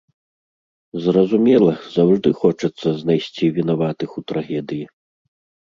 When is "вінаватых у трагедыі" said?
3.59-4.85